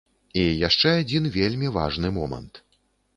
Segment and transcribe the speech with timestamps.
[0.43, 2.53] І яшчэ адзін вельмі важны момант.